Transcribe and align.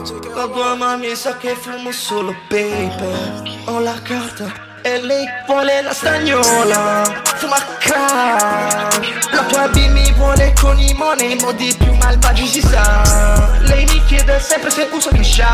La 0.00 0.46
tua 0.46 0.74
mamma 0.76 1.14
sa 1.14 1.36
che 1.36 1.54
fumo 1.54 1.92
solo 1.92 2.34
paper 2.48 3.42
Ho 3.66 3.80
la 3.80 4.00
carta 4.00 4.68
e 4.82 4.98
lei 5.02 5.26
vuole 5.46 5.82
la 5.82 5.92
stagnola. 5.92 7.02
Fuma 7.36 7.58
crack. 7.78 9.30
La 9.30 9.42
tua 9.42 9.68
B 9.68 9.76
mi 9.90 10.10
vuole 10.12 10.54
con 10.58 10.80
i 10.80 10.94
money 10.94 11.38
Modi 11.38 11.74
più 11.76 11.92
malvagi 11.96 12.46
si 12.46 12.62
sa. 12.62 13.58
Lei 13.60 13.84
mi 13.84 14.02
chiede 14.06 14.40
sempre 14.40 14.70
se 14.70 14.88
uso 14.90 15.10
chi 15.10 15.22
Sa 15.22 15.50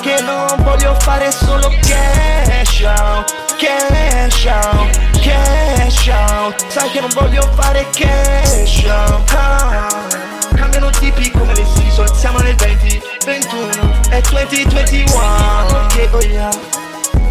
che 0.00 0.18
non 0.22 0.46
voglio 0.62 0.94
fare 1.00 1.30
solo 1.30 1.68
cash 1.82 2.80
out 2.80 3.30
Cash 3.58 4.46
out 4.46 5.20
Cash 5.20 6.08
out. 6.08 6.64
Sai 6.68 6.90
che 6.92 7.00
non 7.00 7.10
voglio 7.12 7.42
fare 7.54 7.86
cash 7.90 8.84
out. 8.84 9.30
Ah 9.32 10.25
cambiano 10.54 10.90
tipi 10.90 11.30
come 11.30 11.54
le 11.54 11.64
season 11.74 12.06
Siamo 12.14 12.38
nel 12.38 12.54
2021 12.54 14.10
e 14.10 14.20
2021 14.20 15.12
Ok 15.14 16.08
oh 16.12 16.20
yeah. 16.22 16.50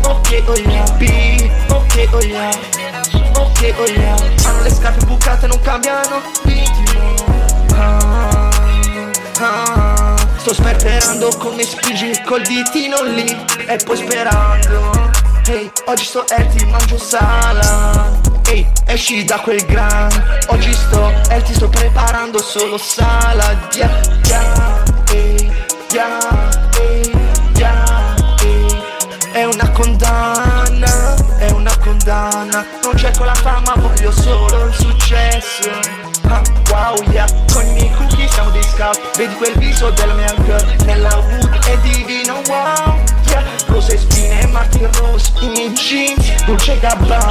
Ok 0.04 0.44
oh 0.48 0.56
yeah. 0.56 0.90
B 0.98 1.52
Ok 1.70 2.08
oh 2.12 2.22
yeah. 2.22 2.54
Ok 3.38 3.74
oh 3.78 3.86
yeah. 3.86 4.16
Hanno 4.46 4.62
le 4.64 4.70
scarpe 4.70 5.06
bucate 5.06 5.48
non 5.48 5.60
cambiano. 5.62 6.22
Ah, 7.74 8.50
ah. 9.40 10.16
Sto 10.38 10.54
sperperando 10.54 11.30
come 11.38 11.64
spingi 11.64 12.22
col 12.26 12.42
ditino 12.42 13.02
lì. 13.04 13.26
E 13.68 13.78
poi 13.84 13.98
sperando. 13.98 14.92
Ehi, 15.48 15.56
hey, 15.56 15.72
oggi 15.86 16.06
sto 16.06 16.26
healthy, 16.28 16.66
mangio 16.66 16.98
sala 16.98 18.25
Ehi, 18.48 18.66
esci 18.86 19.24
da 19.24 19.40
quel 19.40 19.64
gran. 19.66 20.10
Oggi 20.48 20.74
sto 20.74 21.12
e 21.30 21.42
ti 21.44 21.54
sto 21.54 21.68
preparando 21.70 22.40
solo 22.40 22.78
salad 22.78 23.74
Yeah, 23.74 24.02
yeah, 24.28 24.84
ehi, 25.12 25.52
yeah, 25.92 26.50
ehi, 26.80 27.12
yeah, 27.58 28.16
ehi. 28.42 28.84
È 29.32 29.44
una 29.46 29.70
condanna, 29.72 31.16
è 31.38 31.50
una 31.52 31.76
condanna. 31.78 32.66
Non 32.84 32.98
cerco 32.98 33.24
la 33.24 33.34
fama, 33.36 33.74
voglio 33.78 34.12
solo 34.12 34.66
il 34.66 34.74
successo. 34.74 35.70
Ah, 36.28 36.42
Wow, 36.70 37.02
yeah, 37.12 37.26
con 37.54 37.66
i 37.66 37.72
miei 37.74 37.92
cookie 37.92 38.28
siamo 38.28 38.50
dei 38.50 38.64
scout 38.64 39.00
Vedi 39.16 39.34
quel 39.36 39.54
viso 39.58 39.92
della 39.92 40.14
mia 40.14 40.34
girl. 40.44 40.76
Nella 40.86 41.16
wood 41.16 41.66
è 41.66 41.78
divino, 41.80 42.42
wow 42.48 43.00
Yeah, 43.30 43.44
rose 43.68 43.98
spine 43.98 44.42
e 44.42 44.48
Martin 44.48 44.90
Rose 44.98 45.32
I 45.42 45.48
miei 45.48 45.70
jeans, 45.74 46.44
Dolce 46.46 46.78
Gabbana 46.80 47.25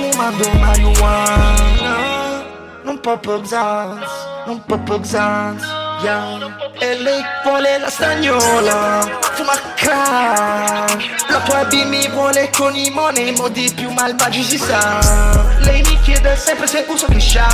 Mentre 0.00 0.08
sto 0.08 0.10
fumando 0.10 0.50
marijuana 0.58 2.42
Non 2.84 2.98
popo 3.00 3.40
Xans, 3.40 4.10
non 4.46 4.62
popo 4.64 4.98
Xans 5.00 5.62
yeah. 6.02 6.38
E 6.78 6.94
lei 6.98 7.22
vuole 7.44 7.78
la 7.78 7.90
stagnola 7.90 9.06
Fuma 9.34 9.52
crack 9.74 11.28
La 11.28 11.40
tua 11.40 11.64
B 11.64 11.84
mi 11.84 12.08
vuole 12.08 12.50
con 12.50 12.74
i 12.74 12.90
money 12.90 13.36
Modi 13.36 13.70
più 13.74 13.90
malvagi 13.90 14.42
si 14.42 14.56
sa. 14.58 14.98
Lei 15.60 15.82
mi 15.82 16.00
chiede 16.00 16.34
sempre 16.36 16.66
se 16.66 16.84
uso 16.88 17.06
che 17.06 17.20
Sa 17.20 17.44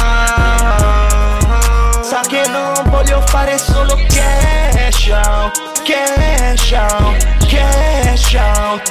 che 2.28 2.46
non 2.48 2.72
voglio 2.84 3.20
fare 3.26 3.58
solo 3.58 3.98
cash 4.08 5.08
out 5.08 5.82
Cash 5.82 6.72
out, 6.72 7.02
cash 7.02 7.05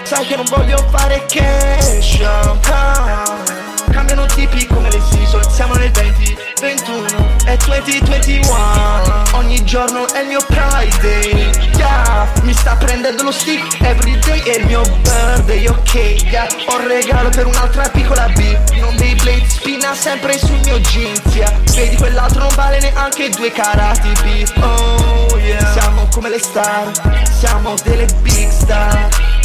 Sai 0.04 0.26
che 0.26 0.36
non 0.36 0.46
voglio 0.50 0.78
fare 0.90 1.26
cash 1.28 2.20
out 2.22 2.68
ah, 2.70 3.44
Cambiano 3.92 4.26
tipi 4.26 4.66
come 4.68 4.90
le 4.90 5.02
season 5.12 5.44
Siamo 5.50 5.74
nel 5.76 5.92
2021 5.92 7.34
e 7.46 7.58
2021 7.66 9.24
Ogni 9.34 9.64
giorno 9.64 10.08
è 10.14 10.22
il 10.22 10.28
mio 10.28 10.40
pride 10.48 10.98
day 11.00 11.50
yeah. 11.78 12.32
Mi 12.42 12.54
sta 12.54 12.76
prendendo 12.76 13.24
lo 13.24 13.32
stick 13.32 13.80
everyday 13.82 14.42
È 14.42 14.58
il 14.58 14.66
mio 14.66 14.82
birthday, 15.02 15.68
ok 15.68 15.94
yeah. 16.24 16.48
Ho 16.68 16.78
un 16.78 16.88
regalo 16.88 17.30
per 17.30 17.46
un'altra 17.46 17.88
piccola 17.90 18.28
B 18.30 18.58
Non 18.80 18.96
dei 18.96 19.16
blade 19.16 19.48
spina 19.48 19.94
sempre 19.94 20.38
sul 20.38 20.60
mio 20.64 20.80
jeans 20.80 21.22
yeah. 21.34 21.54
Vedi 21.74 21.96
quell'altro 21.98 22.40
non 22.40 22.56
vale 22.56 22.80
neanche 22.80 23.30
due 23.30 23.52
carati 23.52 24.12
B 24.24 24.52
Oh 24.62 25.38
yeah 25.38 25.72
Siamo 25.74 26.08
come 26.12 26.30
le 26.30 26.40
star 26.40 26.92
Siamo 27.32 27.76
delle 27.84 28.08
star 28.08 28.25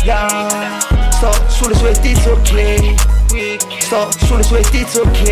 yeah. 0.04 0.78
Sto 1.10 1.32
sulle 1.48 1.74
sue 1.74 1.92
tizze 2.00 2.30
ok. 2.30 2.94
Sto 3.80 4.08
sulle 4.24 4.42
sue 4.42 4.60
tizze 4.70 5.00
ok. 5.00 5.28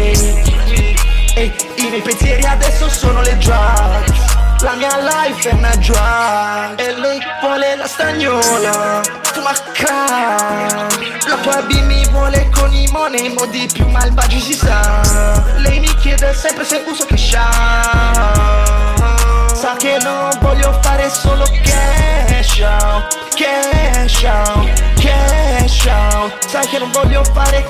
E 1.35 1.53
i 1.77 1.89
miei 1.89 2.03
pensieri 2.03 2.43
adesso 2.45 2.89
sono 2.89 3.23
le 3.23 3.37
drugs. 3.39 4.37
La 4.61 4.75
mia 4.75 4.99
life 4.99 5.49
è 5.49 5.53
una 5.53 5.75
drug. 5.77 6.79
E 6.81 6.95
lei 6.99 7.19
vuole 7.41 7.77
la 7.77 7.87
stagnola. 7.87 9.01
Fuma 9.23 9.53
La 11.27 11.37
tua 11.43 11.63
B 11.63 11.81
mi 11.83 12.05
vuole 12.11 12.49
con 12.53 12.75
i 12.75 12.89
money 12.91 13.33
Modi 13.33 13.69
più 13.73 13.87
malvagi 13.87 14.41
si 14.41 14.55
sa. 14.55 15.45
Lei 15.59 15.79
mi 15.81 15.95
chiede 15.97 16.35
sempre 16.35 16.65
se 16.65 16.83
uso 16.87 17.05
che 17.07 17.17
out 26.75 26.79
Sai 26.79 26.79
che 26.79 26.79
non 26.79 26.91
voglio 26.91 27.25
fare 27.25 27.65